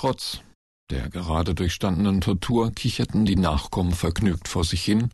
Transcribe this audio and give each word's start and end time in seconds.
Trotz 0.00 0.42
der 0.92 1.08
gerade 1.08 1.56
durchstandenen 1.56 2.20
Tortur 2.20 2.70
kicherten 2.70 3.24
die 3.24 3.34
Nachkommen 3.34 3.90
vergnügt 3.90 4.46
vor 4.46 4.62
sich 4.62 4.84
hin 4.84 5.10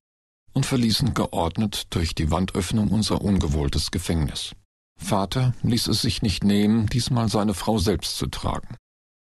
und 0.53 0.67
verließen 0.67 1.15
geordnet 1.15 1.87
durch 1.89 2.15
die 2.15 2.31
Wandöffnung 2.31 2.89
unser 2.89 3.23
ungewohntes 3.23 3.93
Gefängnis. 3.93 4.53
Vater 5.01 5.55
ließ 5.63 5.87
es 5.87 6.03
sich 6.03 6.21
nicht 6.21 6.45
nehmen, 6.45 6.87
diesmal 6.87 7.31
seine 7.31 7.55
Frau 7.55 7.79
selbst 7.79 8.19
zu 8.19 8.27
tragen. 8.27 8.77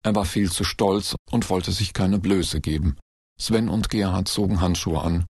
Er 0.04 0.15
war 0.15 0.25
viel 0.25 0.52
zu 0.52 0.65
stolz 0.65 1.15
und 1.31 1.50
wollte 1.50 1.72
sich 1.72 1.94
keine 1.94 2.20
Blöße 2.20 2.60
geben. 2.60 2.98
Sven 3.40 3.70
und 3.70 3.90
Gerhard 3.90 4.28
zogen 4.28 4.60
Handschuhe 4.60 5.02
an, 5.02 5.26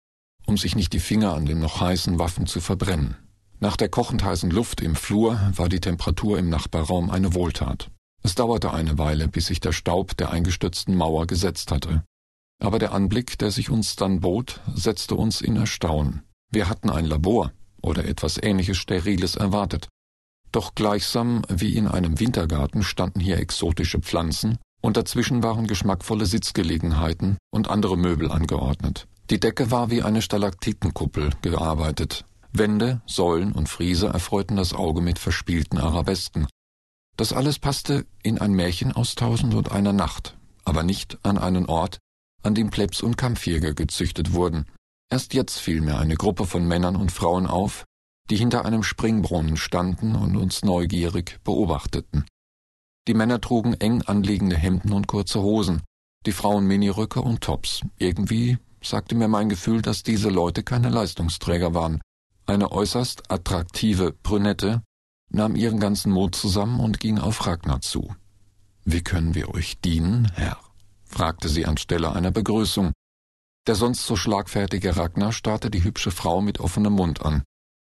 um 0.47 0.57
sich 0.57 0.75
nicht 0.75 0.93
die 0.93 0.99
Finger 0.99 1.35
an 1.35 1.45
den 1.45 1.59
noch 1.59 1.79
heißen 1.79 2.17
Waffen 2.17 2.47
zu 2.47 2.59
verbrennen. 2.59 3.17
Nach 3.59 3.77
der 3.77 3.89
kochend 3.89 4.23
heißen 4.23 4.49
Luft 4.49 4.81
im 4.81 4.95
Flur 4.95 5.39
war 5.55 5.69
die 5.69 5.79
Temperatur 5.79 6.39
im 6.39 6.49
Nachbarraum 6.49 7.11
eine 7.11 7.35
Wohltat. 7.35 7.91
Es 8.23 8.35
dauerte 8.35 8.73
eine 8.73 8.97
Weile, 8.97 9.27
bis 9.27 9.47
sich 9.47 9.59
der 9.59 9.71
Staub 9.71 10.17
der 10.17 10.31
eingestürzten 10.31 10.95
Mauer 10.95 11.27
gesetzt 11.27 11.71
hatte. 11.71 12.03
Aber 12.59 12.79
der 12.79 12.91
Anblick, 12.91 13.37
der 13.37 13.51
sich 13.51 13.69
uns 13.69 13.95
dann 13.95 14.19
bot, 14.19 14.61
setzte 14.73 15.15
uns 15.15 15.41
in 15.41 15.55
Erstaunen. 15.55 16.23
Wir 16.51 16.69
hatten 16.69 16.89
ein 16.89 17.05
Labor 17.05 17.51
oder 17.81 18.05
etwas 18.05 18.41
ähnliches 18.41 18.77
Steriles 18.77 19.35
erwartet. 19.35 19.87
Doch 20.51 20.75
gleichsam 20.75 21.43
wie 21.49 21.75
in 21.75 21.87
einem 21.87 22.19
Wintergarten 22.19 22.83
standen 22.83 23.19
hier 23.19 23.37
exotische 23.37 23.99
Pflanzen, 23.99 24.57
und 24.81 24.97
dazwischen 24.97 25.43
waren 25.43 25.67
geschmackvolle 25.67 26.25
Sitzgelegenheiten 26.25 27.37
und 27.51 27.69
andere 27.69 27.97
Möbel 27.97 28.31
angeordnet. 28.31 29.07
Die 29.29 29.39
Decke 29.39 29.71
war 29.71 29.89
wie 29.89 30.03
eine 30.03 30.21
Stalaktitenkuppel 30.21 31.31
gearbeitet. 31.41 32.25
Wände, 32.53 33.01
Säulen 33.05 33.51
und 33.51 33.67
Friese 33.67 34.07
erfreuten 34.07 34.55
das 34.55 34.73
Auge 34.73 35.01
mit 35.01 35.19
verspielten 35.19 35.77
Arabesken. 35.77 36.47
Das 37.17 37.33
alles 37.33 37.57
passte 37.57 38.05
in 38.21 38.37
ein 38.37 38.53
Märchen 38.53 38.91
aus 38.91 39.15
Tausend 39.15 39.55
und 39.55 39.71
einer 39.71 39.91
Nacht, 39.91 40.37
aber 40.63 40.83
nicht 40.83 41.17
an 41.23 41.39
einen 41.39 41.65
Ort, 41.65 41.97
an 42.43 42.53
dem 42.53 42.69
Plebs 42.69 43.01
und 43.01 43.17
Kampfjäger 43.17 43.73
gezüchtet 43.73 44.33
wurden. 44.33 44.65
Erst 45.09 45.33
jetzt 45.33 45.57
fiel 45.57 45.81
mir 45.81 45.97
eine 45.97 46.15
Gruppe 46.15 46.45
von 46.45 46.67
Männern 46.67 46.95
und 46.95 47.11
Frauen 47.11 47.47
auf, 47.47 47.85
die 48.29 48.37
hinter 48.37 48.65
einem 48.65 48.83
Springbrunnen 48.83 49.57
standen 49.57 50.15
und 50.15 50.35
uns 50.35 50.63
neugierig 50.63 51.39
beobachteten. 51.43 52.25
Die 53.07 53.15
Männer 53.15 53.41
trugen 53.41 53.73
eng 53.73 54.03
anliegende 54.03 54.57
Hemden 54.57 54.91
und 54.91 55.07
kurze 55.07 55.41
Hosen, 55.41 55.81
die 56.25 56.33
Frauen 56.33 56.67
Miniröcke 56.67 57.21
und 57.21 57.41
Tops. 57.41 57.81
Irgendwie 57.97 58.57
sagte 58.83 59.15
mir 59.15 59.27
mein 59.27 59.49
Gefühl, 59.49 59.81
dass 59.81 60.03
diese 60.03 60.29
Leute 60.29 60.61
keine 60.61 60.89
Leistungsträger 60.89 61.73
waren. 61.73 62.01
Eine 62.45 62.71
äußerst 62.71 63.31
attraktive 63.31 64.11
Brünette 64.11 64.83
nahm 65.29 65.55
ihren 65.55 65.79
ganzen 65.79 66.11
Mut 66.11 66.35
zusammen 66.35 66.79
und 66.79 66.99
ging 66.99 67.19
auf 67.19 67.45
Ragnar 67.45 67.81
zu. 67.81 68.15
Wie 68.85 69.03
können 69.03 69.35
wir 69.35 69.53
euch 69.53 69.79
dienen, 69.81 70.31
Herr? 70.35 70.57
fragte 71.05 71.49
sie 71.49 71.65
anstelle 71.65 72.13
einer 72.13 72.31
Begrüßung. 72.31 72.93
Der 73.65 73.75
sonst 73.75 74.05
so 74.05 74.15
schlagfertige 74.15 74.95
Ragnar 74.95 75.33
starrte 75.33 75.69
die 75.69 75.83
hübsche 75.83 76.11
Frau 76.11 76.41
mit 76.41 76.59
offenem 76.59 76.93
Mund 76.93 77.21
an. 77.21 77.43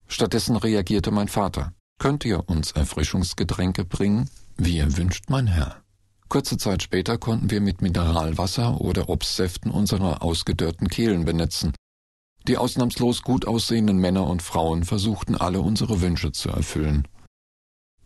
Stattdessen 0.09 0.57
reagierte 0.57 1.11
mein 1.11 1.29
Vater. 1.29 1.73
Könnt 1.99 2.25
ihr 2.25 2.49
uns 2.49 2.73
Erfrischungsgetränke 2.73 3.85
bringen? 3.85 4.29
Wie 4.57 4.79
ihr 4.79 4.97
wünscht, 4.97 5.25
mein 5.29 5.47
Herr. 5.47 5.83
Kurze 6.29 6.57
Zeit 6.59 6.83
später 6.83 7.17
konnten 7.17 7.51
wir 7.51 7.61
mit 7.61 7.81
Mineralwasser 7.81 8.81
oder 8.81 9.09
Obstsäften 9.09 9.71
unsere 9.71 10.21
ausgedörrten 10.21 10.89
Kehlen 10.89 11.25
benetzen. 11.25 11.73
Die 12.47 12.57
ausnahmslos 12.57 13.23
gut 13.23 13.47
aussehenden 13.47 13.99
Männer 13.99 14.27
und 14.27 14.43
Frauen 14.43 14.85
versuchten 14.85 15.37
alle 15.37 15.61
unsere 15.61 16.01
Wünsche 16.01 16.33
zu 16.33 16.49
erfüllen. 16.51 17.07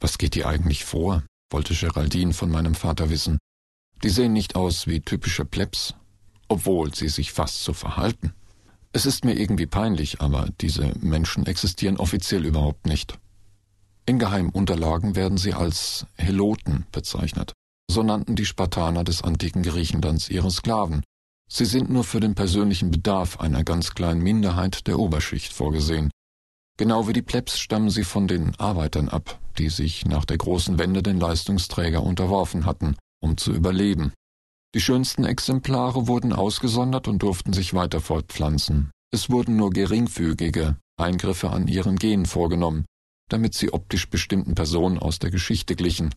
Was 0.03 0.19
geht 0.19 0.35
dir 0.35 0.49
eigentlich 0.49 0.85
vor? 0.85 1.23
wollte 1.53 1.75
Geraldine 1.75 2.33
von 2.33 2.51
meinem 2.51 2.75
Vater 2.75 3.09
wissen. 3.09 3.39
Die 4.03 4.09
sehen 4.09 4.33
nicht 4.33 4.57
aus 4.57 4.89
wie 4.89 5.01
typische 5.01 5.45
Plebs, 5.45 5.95
obwohl 6.49 6.93
sie 6.93 7.09
sich 7.09 7.31
fast 7.31 7.63
so 7.63 7.73
verhalten. 7.73 8.33
Es 8.93 9.07
ist 9.07 9.25
mir 9.25 9.39
irgendwie 9.39 9.67
peinlich, 9.67 10.21
aber 10.21 10.49
diese 10.61 10.93
Menschen 10.99 11.47
existieren 11.47 11.99
offiziell 11.99 12.45
überhaupt 12.45 12.87
nicht. 12.87 13.17
In 14.05 14.19
geheimen 14.19 14.51
Unterlagen 14.51 15.15
werden 15.15 15.39
sie 15.39 15.55
als 15.55 16.05
Heloten 16.17 16.85
bezeichnet. 16.91 17.53
So 17.89 18.03
nannten 18.03 18.35
die 18.35 18.45
Spartaner 18.45 19.05
des 19.05 19.23
antiken 19.23 19.63
Griechenlands 19.63 20.29
ihre 20.31 20.51
Sklaven. 20.51 21.05
Sie 21.49 21.65
sind 21.65 21.91
nur 21.91 22.03
für 22.03 22.19
den 22.19 22.35
persönlichen 22.35 22.91
Bedarf 22.91 23.39
einer 23.39 23.63
ganz 23.63 23.95
kleinen 23.95 24.21
Minderheit 24.21 24.89
der 24.89 24.99
Oberschicht 24.99 25.53
vorgesehen. 25.53 26.11
Genau 26.79 27.07
wie 27.07 27.13
die 27.13 27.23
Plebs 27.23 27.59
stammen 27.59 27.91
sie 27.91 28.05
von 28.05 28.27
den 28.27 28.55
Arbeitern 28.59 29.09
ab, 29.09 29.39
die 29.59 29.69
sich 29.69 30.07
nach 30.07 30.25
der 30.25 30.39
großen 30.39 30.79
Wende 30.79 31.03
den 31.03 31.21
Leistungsträger 31.21 32.03
unterworfen 32.03 32.65
hatten, 32.65 32.97
um 33.21 33.37
zu 33.37 33.53
überleben. 33.53 34.13
Die 34.75 34.81
schönsten 34.81 35.25
Exemplare 35.25 36.07
wurden 36.07 36.33
ausgesondert 36.33 37.07
und 37.07 37.23
durften 37.23 37.53
sich 37.53 37.75
weiter 37.75 38.01
fortpflanzen. 38.01 38.91
Es 39.13 39.29
wurden 39.29 39.57
nur 39.57 39.71
geringfügige 39.71 40.77
Eingriffe 40.99 41.51
an 41.51 41.69
ihren 41.69 41.97
Genen 41.97 42.25
vorgenommen, 42.25 42.87
damit 43.29 43.55
sie 43.55 43.73
optisch 43.73 44.09
bestimmten 44.09 44.55
Personen 44.55 44.99
aus 44.99 45.19
der 45.19 45.31
Geschichte 45.31 45.77
glichen. 45.77 46.15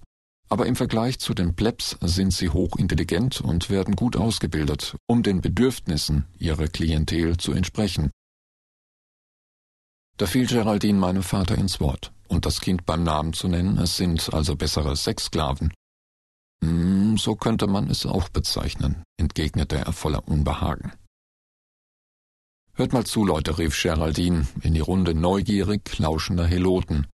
Aber 0.48 0.68
im 0.68 0.76
Vergleich 0.78 1.20
zu 1.20 1.34
den 1.34 1.56
Plebs 1.56 1.98
sind 2.02 2.32
sie 2.32 2.50
hochintelligent 2.50 3.42
und 3.42 3.70
werden 3.70 3.96
gut 3.96 4.16
ausgebildet, 4.16 4.96
um 5.08 5.24
den 5.24 5.42
Bedürfnissen 5.42 6.26
ihrer 6.38 6.68
Klientel 6.68 7.36
zu 7.36 7.52
entsprechen. 7.52 8.12
Da 10.18 10.28
fiel 10.28 10.48
Geraldine 10.48 10.98
meinem 10.98 11.24
Vater 11.24 11.58
ins 11.58 11.80
Wort, 11.82 12.14
und 12.30 12.46
das 12.46 12.62
Kind 12.62 12.86
beim 12.86 13.04
Namen 13.04 13.34
zu 13.34 13.48
nennen, 13.48 13.78
es 13.78 13.98
sind 13.98 14.34
also 14.34 14.56
bessere 14.56 14.96
Sexsklaven. 14.96 15.74
Hm, 16.64 17.18
so 17.18 17.36
könnte 17.36 17.68
man 17.68 17.90
es 17.90 18.06
auch 18.06 18.30
bezeichnen, 18.30 19.04
entgegnete 19.18 19.78
er 19.78 19.92
voller 19.92 20.28
Unbehagen. 20.28 20.94
Hört 22.74 22.94
mal 22.94 23.06
zu, 23.06 23.26
Leute, 23.26 23.58
rief 23.58 23.82
Geraldine 23.82 24.48
in 24.62 24.74
die 24.74 24.82
Runde 24.82 25.14
neugierig 25.14 25.98
lauschender 25.98 26.46
Heloten. 26.46 27.08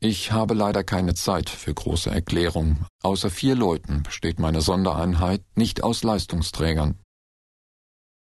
Ich 0.00 0.32
habe 0.32 0.54
leider 0.54 0.84
keine 0.84 1.14
Zeit 1.14 1.50
für 1.50 1.74
große 1.74 2.10
Erklärungen. 2.10 2.86
Außer 3.02 3.30
vier 3.30 3.56
Leuten 3.56 4.02
besteht 4.02 4.38
meine 4.38 4.60
Sondereinheit 4.60 5.42
nicht 5.54 5.82
aus 5.82 6.02
Leistungsträgern. 6.02 6.98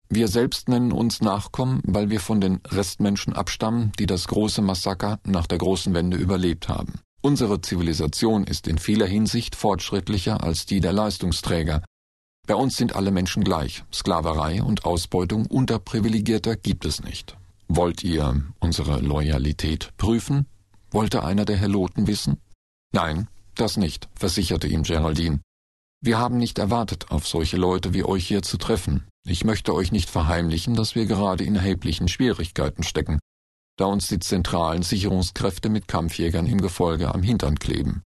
Wir 0.09 0.28
selbst 0.28 0.69
nennen 0.69 0.93
uns 0.93 1.21
Nachkommen, 1.21 1.81
weil 1.84 2.11
wir 2.11 2.21
von 2.21 2.41
den 2.41 2.61
Restmenschen 2.69 3.33
abstammen, 3.33 3.93
die 3.99 4.06
das 4.06 4.28
große 4.28 4.62
Massaker 4.62 5.19
nach 5.25 5.47
der 5.47 5.59
großen 5.59 5.94
Wende 5.94 6.17
überlebt 6.17 6.69
haben. 6.69 7.00
Unsere 7.22 7.61
Zivilisation 7.61 8.45
ist 8.45 8.69
in 8.69 8.78
vieler 8.78 9.06
Hinsicht 9.06 9.56
fortschrittlicher 9.56 10.45
als 10.45 10.66
die 10.66 10.81
der 10.81 10.93
Leistungsträger, 10.93 11.83
bei 12.47 12.55
uns 12.55 12.77
sind 12.77 12.95
alle 12.95 13.11
Menschen 13.11 13.43
gleich. 13.43 13.83
Sklaverei 13.93 14.62
und 14.62 14.84
Ausbeutung 14.84 15.47
unterprivilegierter 15.47 16.55
gibt 16.55 16.84
es 16.84 17.03
nicht. 17.03 17.37
Wollt 17.66 18.05
ihr 18.05 18.45
unsere 18.61 19.00
Loyalität 19.00 19.93
prüfen? 19.97 20.47
wollte 20.93 21.25
einer 21.25 21.45
der 21.45 21.56
Heloten 21.56 22.06
wissen. 22.06 22.41
Nein, 22.93 23.28
das 23.56 23.77
nicht, 23.77 24.09
versicherte 24.15 24.69
ihm 24.69 24.84
Geraldine. 24.84 25.41
Wir 26.00 26.19
haben 26.19 26.39
nicht 26.39 26.59
erwartet, 26.59 27.11
auf 27.11 27.27
solche 27.27 27.56
Leute 27.56 27.93
wie 27.93 28.05
euch 28.05 28.28
hier 28.28 28.43
zu 28.43 28.56
treffen. 28.56 29.05
Ich 29.29 29.45
möchte 29.45 29.75
euch 29.75 29.91
nicht 29.91 30.09
verheimlichen, 30.09 30.75
dass 30.75 30.95
wir 30.95 31.07
gerade 31.07 31.43
in 31.43 31.57
erheblichen 31.57 32.07
Schwierigkeiten 32.07 32.85
stecken, 32.85 33.19
da 33.77 33.87
uns 33.87 34.07
die 34.07 34.21
zentralen 34.21 34.83
Sicherungskräfte 34.83 35.69
mit 35.69 35.89
Kampfjägern 35.89 36.47
im 36.47 36.61
Gefolge 36.61 37.13
am 37.13 37.25
Hintern 37.25 37.59
kleben. 37.59 38.05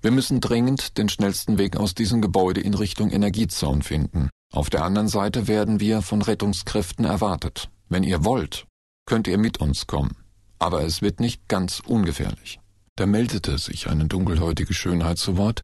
Wir 0.00 0.12
müssen 0.12 0.40
dringend 0.40 0.96
den 0.96 1.08
schnellsten 1.08 1.58
Weg 1.58 1.76
aus 1.76 1.96
diesem 1.96 2.22
Gebäude 2.22 2.60
in 2.60 2.74
Richtung 2.74 3.10
Energiezaun 3.10 3.82
finden. 3.82 4.30
Auf 4.52 4.70
der 4.70 4.84
anderen 4.84 5.08
Seite 5.08 5.48
werden 5.48 5.80
wir 5.80 6.02
von 6.02 6.22
Rettungskräften 6.22 7.04
erwartet. 7.04 7.68
Wenn 7.88 8.04
ihr 8.04 8.24
wollt, 8.24 8.68
könnt 9.06 9.26
ihr 9.26 9.38
mit 9.38 9.58
uns 9.58 9.88
kommen. 9.88 10.16
Aber 10.60 10.84
es 10.84 11.02
wird 11.02 11.18
nicht 11.18 11.48
ganz 11.48 11.80
ungefährlich. 11.80 12.60
Da 12.94 13.06
meldete 13.06 13.58
sich 13.58 13.88
eine 13.88 14.06
dunkelhäutige 14.06 14.72
Schönheit 14.72 15.18
zu 15.18 15.36
Wort, 15.36 15.62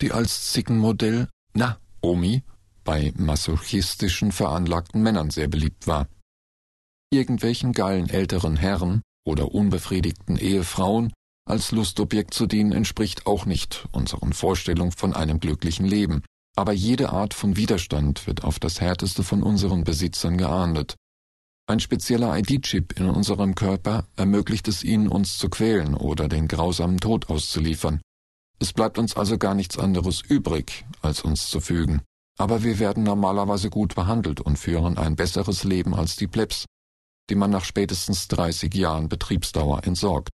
die 0.00 0.10
als 0.10 0.50
Zickenmodell, 0.50 1.28
na, 1.54 1.78
Omi, 2.00 2.42
bei 2.86 3.12
masochistischen 3.18 4.32
veranlagten 4.32 5.02
Männern 5.02 5.28
sehr 5.28 5.48
beliebt 5.48 5.86
war. 5.86 6.08
Irgendwelchen 7.10 7.74
geilen 7.74 8.08
älteren 8.08 8.56
Herren 8.56 9.02
oder 9.26 9.52
unbefriedigten 9.52 10.38
Ehefrauen 10.38 11.12
als 11.48 11.70
Lustobjekt 11.70 12.34
zu 12.34 12.46
dienen 12.46 12.72
entspricht 12.72 13.26
auch 13.26 13.46
nicht 13.46 13.86
unseren 13.92 14.32
Vorstellungen 14.32 14.90
von 14.90 15.14
einem 15.14 15.38
glücklichen 15.38 15.86
Leben, 15.86 16.22
aber 16.56 16.72
jede 16.72 17.10
Art 17.10 17.34
von 17.34 17.56
Widerstand 17.56 18.26
wird 18.26 18.42
auf 18.42 18.58
das 18.58 18.80
härteste 18.80 19.22
von 19.22 19.44
unseren 19.44 19.84
Besitzern 19.84 20.38
geahndet. 20.38 20.96
Ein 21.68 21.78
spezieller 21.78 22.36
ID-Chip 22.36 22.98
in 22.98 23.06
unserem 23.06 23.54
Körper 23.54 24.06
ermöglicht 24.16 24.66
es 24.66 24.82
ihnen, 24.82 25.08
uns 25.08 25.38
zu 25.38 25.48
quälen 25.48 25.94
oder 25.94 26.28
den 26.28 26.48
grausamen 26.48 26.98
Tod 26.98 27.30
auszuliefern. 27.30 28.00
Es 28.58 28.72
bleibt 28.72 28.98
uns 28.98 29.16
also 29.16 29.38
gar 29.38 29.54
nichts 29.54 29.78
anderes 29.78 30.22
übrig, 30.22 30.84
als 31.00 31.22
uns 31.22 31.48
zu 31.48 31.60
fügen. 31.60 32.02
Aber 32.38 32.62
wir 32.62 32.78
werden 32.78 33.02
normalerweise 33.02 33.70
gut 33.70 33.94
behandelt 33.94 34.40
und 34.40 34.58
führen 34.58 34.98
ein 34.98 35.16
besseres 35.16 35.64
Leben 35.64 35.94
als 35.94 36.16
die 36.16 36.26
Plebs, 36.26 36.66
die 37.30 37.34
man 37.34 37.50
nach 37.50 37.64
spätestens 37.64 38.28
30 38.28 38.74
Jahren 38.74 39.08
Betriebsdauer 39.08 39.84
entsorgt. 39.84 40.28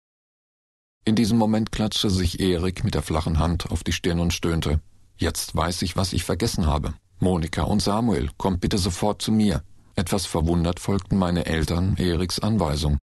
In 1.04 1.16
diesem 1.16 1.38
Moment 1.38 1.72
klatschte 1.72 2.10
sich 2.10 2.38
Erik 2.40 2.84
mit 2.84 2.94
der 2.94 3.02
flachen 3.02 3.38
Hand 3.38 3.70
auf 3.70 3.82
die 3.82 3.92
Stirn 3.92 4.20
und 4.20 4.32
stöhnte. 4.32 4.80
Jetzt 5.16 5.56
weiß 5.56 5.82
ich, 5.82 5.96
was 5.96 6.12
ich 6.12 6.22
vergessen 6.24 6.66
habe. 6.66 6.94
Monika 7.18 7.62
und 7.62 7.82
Samuel, 7.82 8.30
kommt 8.36 8.60
bitte 8.60 8.78
sofort 8.78 9.20
zu 9.20 9.32
mir. 9.32 9.64
Etwas 9.96 10.26
verwundert 10.26 10.78
folgten 10.78 11.18
meine 11.18 11.46
Eltern 11.46 11.96
Eriks 11.96 12.38
Anweisung. 12.38 12.98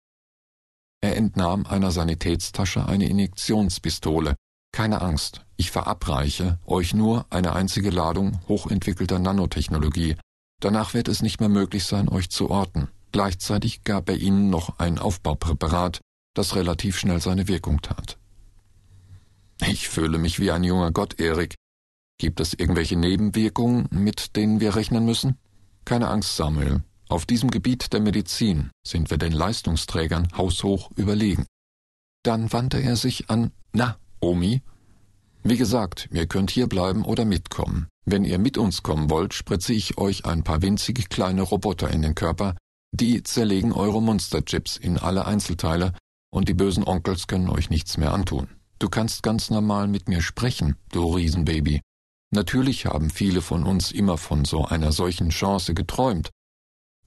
Er 1.01 1.17
entnahm 1.17 1.65
einer 1.65 1.91
Sanitätstasche 1.91 2.85
eine 2.85 3.09
Injektionspistole. 3.09 4.35
Keine 4.71 5.01
Angst, 5.01 5.44
ich 5.57 5.71
verabreiche 5.71 6.59
euch 6.65 6.93
nur 6.93 7.25
eine 7.29 7.53
einzige 7.53 7.89
Ladung 7.89 8.39
hochentwickelter 8.47 9.19
Nanotechnologie. 9.19 10.15
Danach 10.61 10.93
wird 10.93 11.07
es 11.07 11.21
nicht 11.21 11.39
mehr 11.39 11.49
möglich 11.49 11.85
sein, 11.85 12.09
euch 12.09 12.29
zu 12.29 12.49
orten. 12.49 12.89
Gleichzeitig 13.11 13.83
gab 13.83 14.09
er 14.09 14.17
ihnen 14.17 14.49
noch 14.49 14.79
ein 14.79 14.99
Aufbaupräparat, 14.99 16.01
das 16.33 16.55
relativ 16.55 16.97
schnell 16.97 17.21
seine 17.21 17.47
Wirkung 17.47 17.81
tat. 17.81 18.17
Ich 19.61 19.87
fühle 19.87 20.17
mich 20.17 20.39
wie 20.39 20.51
ein 20.51 20.63
junger 20.63 20.91
Gott, 20.91 21.19
Erik. 21.19 21.55
Gibt 22.17 22.39
es 22.39 22.53
irgendwelche 22.53 22.97
Nebenwirkungen, 22.97 23.87
mit 23.91 24.35
denen 24.35 24.59
wir 24.59 24.75
rechnen 24.75 25.05
müssen? 25.05 25.37
Keine 25.85 26.09
Angst, 26.09 26.35
Samuel. 26.35 26.83
Auf 27.07 27.25
diesem 27.25 27.51
Gebiet 27.51 27.93
der 27.93 28.01
Medizin 28.01 28.71
sind 28.85 29.11
wir 29.11 29.17
den 29.17 29.31
Leistungsträgern 29.31 30.29
haushoch 30.35 30.91
überlegen. 30.95 31.45
Dann 32.23 32.51
wandte 32.51 32.81
er 32.81 32.95
sich 32.95 33.29
an 33.29 33.51
Na, 33.71 33.97
Omi. 34.19 34.61
Wie 35.47 35.57
gesagt, 35.57 36.09
ihr 36.11 36.25
könnt 36.25 36.49
hier 36.49 36.65
bleiben 36.65 37.05
oder 37.05 37.23
mitkommen. 37.23 37.87
Wenn 38.03 38.25
ihr 38.25 38.39
mit 38.39 38.57
uns 38.57 38.81
kommen 38.81 39.11
wollt, 39.11 39.35
spritze 39.35 39.73
ich 39.73 39.99
euch 39.99 40.25
ein 40.25 40.43
paar 40.43 40.63
winzige 40.63 41.03
kleine 41.03 41.43
Roboter 41.43 41.91
in 41.91 42.01
den 42.01 42.15
Körper, 42.15 42.55
die 42.91 43.21
zerlegen 43.21 43.71
eure 43.71 44.01
Monsterchips 44.01 44.75
in 44.75 44.97
alle 44.97 45.27
Einzelteile, 45.27 45.93
und 46.33 46.49
die 46.49 46.55
bösen 46.55 46.83
Onkels 46.83 47.27
können 47.27 47.47
euch 47.49 47.69
nichts 47.69 47.97
mehr 47.97 48.11
antun. 48.11 48.47
Du 48.79 48.89
kannst 48.89 49.21
ganz 49.21 49.51
normal 49.51 49.87
mit 49.87 50.09
mir 50.09 50.23
sprechen, 50.23 50.77
du 50.91 51.13
Riesenbaby. 51.13 51.79
Natürlich 52.31 52.87
haben 52.87 53.11
viele 53.11 53.43
von 53.43 53.65
uns 53.65 53.91
immer 53.91 54.17
von 54.17 54.45
so 54.45 54.65
einer 54.65 54.91
solchen 54.91 55.29
Chance 55.29 55.75
geträumt. 55.75 56.31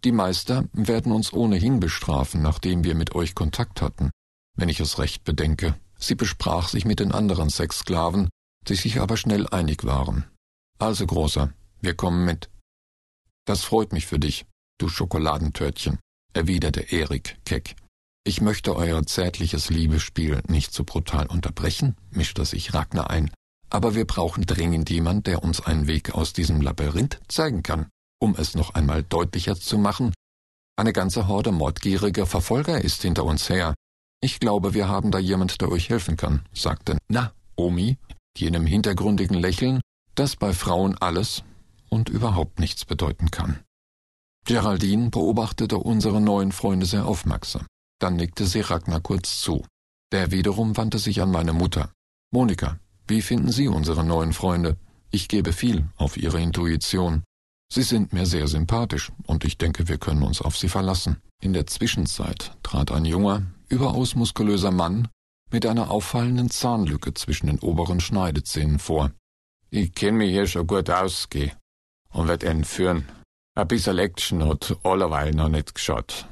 Die 0.05 0.13
Meister 0.13 0.65
werden 0.73 1.11
uns 1.11 1.33
ohnehin 1.33 1.81
bestrafen, 1.81 2.41
nachdem 2.41 2.85
wir 2.85 2.95
mit 2.95 3.17
euch 3.17 3.35
Kontakt 3.35 3.83
hatten, 3.83 4.11
wenn 4.55 4.69
ich 4.69 4.79
es 4.79 5.01
recht 5.01 5.25
bedenke. 5.25 5.75
Sie 6.01 6.15
besprach 6.15 6.69
sich 6.69 6.85
mit 6.85 7.01
den 7.01 7.13
anderen 7.13 7.49
sechs 7.49 7.81
Sklaven, 7.81 8.29
die 8.69 8.77
sich 8.77 9.01
aber 9.01 9.17
schnell 9.17 9.49
einig 9.49 9.85
waren. 9.85 10.25
Also, 10.79 11.07
Großer, 11.07 11.53
wir 11.81 11.95
kommen 11.95 12.25
mit. 12.25 12.51
Das 13.47 13.65
freut 13.65 13.93
mich 13.93 14.07
für 14.07 14.19
dich, 14.19 14.47
du 14.79 14.89
Schokoladentörtchen, 14.89 15.99
erwiderte 16.35 16.81
Erik 16.81 17.39
keck. 17.45 17.77
Ich 18.25 18.41
möchte 18.41 18.77
euer 18.77 19.07
zärtliches 19.07 19.71
Liebesspiel 19.71 20.43
nicht 20.49 20.73
zu 20.73 20.83
so 20.83 20.85
brutal 20.85 21.27
unterbrechen, 21.27 21.97
mischte 22.11 22.45
sich 22.45 22.75
Ragnar 22.75 23.11
ein, 23.11 23.31
aber 23.71 23.95
wir 23.95 24.07
brauchen 24.07 24.45
dringend 24.45 24.91
jemand, 24.91 25.27
der 25.27 25.43
uns 25.43 25.61
einen 25.61 25.87
Weg 25.87 26.15
aus 26.15 26.33
diesem 26.33 26.61
Labyrinth 26.61 27.21
zeigen 27.29 27.63
kann. 27.63 27.89
Um 28.21 28.35
es 28.37 28.55
noch 28.55 28.75
einmal 28.75 29.03
deutlicher 29.03 29.57
zu 29.57 29.79
machen, 29.79 30.13
eine 30.77 30.93
ganze 30.93 31.27
Horde 31.27 31.53
mordgieriger 31.53 32.27
Verfolger 32.27 32.81
ist 32.83 33.03
hinter 33.03 33.25
uns 33.25 33.49
her. 33.49 33.75
Ich 34.21 34.41
glaube, 34.41 34.75
wir 34.75 34.89
haben 34.89 35.11
da 35.11 35.19
jemand, 35.19 35.61
der 35.61 35.71
euch 35.71 35.91
helfen 35.91 36.17
kann, 36.17 36.45
sagte 36.53 36.99
Naomi, 37.09 37.99
jenem 38.37 38.67
hintergründigen 38.67 39.37
Lächeln, 39.39 39.81
das 40.15 40.35
bei 40.35 40.53
Frauen 40.53 40.97
alles 40.99 41.45
und 41.89 42.09
überhaupt 42.09 42.59
nichts 42.59 42.85
bedeuten 42.85 43.31
kann. 43.31 43.61
Geraldine 44.45 45.11
beobachtete 45.11 45.79
unsere 45.79 46.21
neuen 46.21 46.53
Freunde 46.53 46.87
sehr 46.87 47.07
aufmerksam. 47.07 47.67
Dann 48.01 48.17
nickte 48.17 48.47
sie 48.47 48.61
Ragnar 48.61 49.01
kurz 49.01 49.41
zu. 49.41 49.65
Der 50.11 50.31
wiederum 50.31 50.77
wandte 50.77 50.99
sich 50.99 51.21
an 51.21 51.31
meine 51.31 51.53
Mutter. 51.53 51.93
Monika, 52.33 52.79
wie 53.07 53.23
finden 53.23 53.53
Sie 53.53 53.69
unsere 53.69 54.05
neuen 54.05 54.33
Freunde? 54.33 54.77
Ich 55.11 55.29
gebe 55.29 55.53
viel 55.53 55.89
auf 55.97 56.17
Ihre 56.17 56.41
Intuition. 56.41 57.25
Sie 57.73 57.83
sind 57.83 58.13
mir 58.13 58.27
sehr 58.27 58.49
sympathisch 58.49 59.13
und 59.27 59.45
ich 59.45 59.59
denke, 59.59 59.89
wir 59.89 59.99
können 59.99 60.23
uns 60.23 60.41
auf 60.41 60.57
Sie 60.57 60.69
verlassen. 60.69 61.19
In 61.43 61.53
der 61.53 61.67
Zwischenzeit 61.67 62.57
trat 62.63 62.91
ein 62.91 63.05
junger, 63.05 63.47
überaus 63.69 64.15
muskulöser 64.15 64.71
Mann 64.71 65.09
mit 65.51 65.67
einer 65.67 65.91
auffallenden 65.91 66.51
Zahnlücke 66.51 67.15
zwischen 67.15 67.47
den 67.47 67.59
oberen 67.61 68.01
Schneidezähnen 68.01 68.79
vor. 68.79 69.13
Ich 69.71 69.95
kenn 69.95 70.17
mich 70.17 70.31
hier 70.31 70.47
schon 70.47 70.67
gut 70.67 70.91
aus, 70.91 71.29
geh, 71.31 71.53
und 72.11 72.29
werd 72.29 72.43
entführen. 72.43 73.09
Ein 73.55 73.69
bisschen 73.69 73.99
Action 73.99 74.45
hat 74.47 74.77
allerweil 74.83 75.33
noch 75.33 75.49
nicht 75.49 75.75
geschaut. 75.75 76.27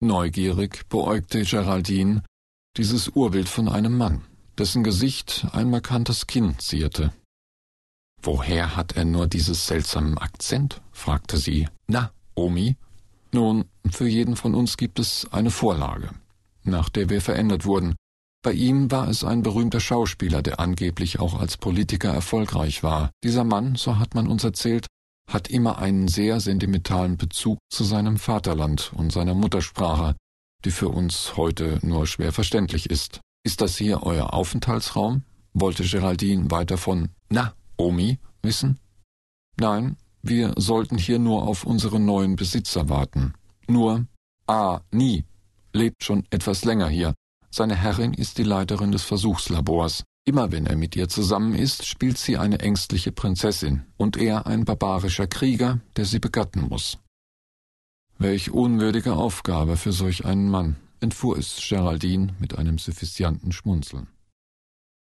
Neugierig 0.00 0.88
beäugte 0.88 1.42
Geraldine 1.42 2.22
dieses 2.76 3.08
Urbild 3.08 3.48
von 3.48 3.68
einem 3.68 3.96
Mann 3.96 4.24
dessen 4.60 4.84
Gesicht 4.84 5.46
ein 5.52 5.70
markantes 5.70 6.26
Kinn 6.26 6.58
zierte. 6.58 7.14
Woher 8.20 8.76
hat 8.76 8.94
er 8.94 9.06
nur 9.06 9.26
dieses 9.26 9.66
seltsamen 9.66 10.18
Akzent? 10.18 10.82
fragte 10.92 11.38
sie. 11.38 11.66
Na, 11.86 12.12
Omi? 12.34 12.76
Nun, 13.32 13.64
für 13.90 14.06
jeden 14.06 14.36
von 14.36 14.54
uns 14.54 14.76
gibt 14.76 14.98
es 14.98 15.26
eine 15.32 15.50
Vorlage, 15.50 16.10
nach 16.64 16.88
der 16.88 17.08
wir 17.08 17.20
verändert 17.20 17.64
wurden. 17.64 17.94
Bei 18.42 18.52
ihm 18.52 18.90
war 18.90 19.08
es 19.08 19.22
ein 19.22 19.42
berühmter 19.42 19.80
Schauspieler, 19.80 20.42
der 20.42 20.60
angeblich 20.60 21.20
auch 21.20 21.38
als 21.38 21.58
Politiker 21.58 22.12
erfolgreich 22.12 22.82
war. 22.82 23.10
Dieser 23.22 23.44
Mann, 23.44 23.74
so 23.74 23.98
hat 23.98 24.14
man 24.14 24.28
uns 24.28 24.44
erzählt, 24.44 24.86
hat 25.28 25.48
immer 25.48 25.78
einen 25.78 26.08
sehr 26.08 26.40
sentimentalen 26.40 27.16
Bezug 27.16 27.58
zu 27.70 27.84
seinem 27.84 28.16
Vaterland 28.16 28.92
und 28.94 29.12
seiner 29.12 29.34
Muttersprache, 29.34 30.16
die 30.64 30.70
für 30.70 30.88
uns 30.88 31.36
heute 31.36 31.78
nur 31.82 32.06
schwer 32.06 32.32
verständlich 32.32 32.90
ist. 32.90 33.20
Ist 33.44 33.60
das 33.60 33.76
hier 33.76 34.02
euer 34.02 34.32
Aufenthaltsraum? 34.32 35.24
wollte 35.52 35.82
Geraldine 35.84 36.50
weiter 36.50 36.78
von 36.78 37.08
Na, 37.28 37.54
Omi 37.76 38.18
wissen. 38.42 38.78
Nein, 39.58 39.96
wir 40.22 40.52
sollten 40.56 40.96
hier 40.96 41.18
nur 41.18 41.46
auf 41.46 41.64
unseren 41.64 42.04
neuen 42.04 42.36
Besitzer 42.36 42.88
warten. 42.88 43.34
Nur, 43.66 44.06
ah, 44.46 44.80
nie, 44.90 45.24
lebt 45.72 46.04
schon 46.04 46.24
etwas 46.30 46.64
länger 46.64 46.88
hier. 46.88 47.14
Seine 47.50 47.76
Herrin 47.76 48.14
ist 48.14 48.38
die 48.38 48.44
Leiterin 48.44 48.92
des 48.92 49.02
Versuchslabors. 49.02 50.04
Immer 50.24 50.52
wenn 50.52 50.66
er 50.66 50.76
mit 50.76 50.96
ihr 50.96 51.08
zusammen 51.08 51.54
ist, 51.54 51.86
spielt 51.86 52.18
sie 52.18 52.36
eine 52.36 52.60
ängstliche 52.60 53.10
Prinzessin 53.10 53.82
und 53.96 54.16
er 54.16 54.46
ein 54.46 54.64
barbarischer 54.64 55.26
Krieger, 55.26 55.80
der 55.96 56.04
sie 56.04 56.18
begatten 56.18 56.68
muss. 56.68 56.98
Welch 58.18 58.50
unwürdige 58.50 59.14
Aufgabe 59.14 59.76
für 59.76 59.92
solch 59.92 60.24
einen 60.24 60.50
Mann 60.50 60.76
entfuhr 61.00 61.38
es 61.38 61.56
Geraldine 61.66 62.34
mit 62.38 62.58
einem 62.58 62.78
suffisanten 62.78 63.52
Schmunzeln. 63.52 64.08